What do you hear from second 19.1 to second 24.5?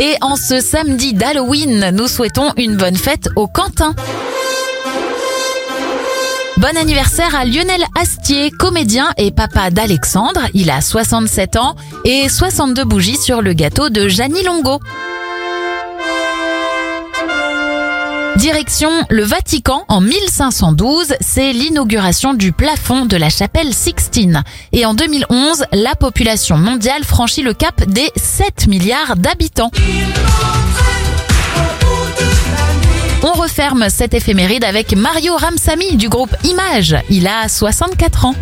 le Vatican en 1512, c'est l'inauguration du plafond de la chapelle Sixtine.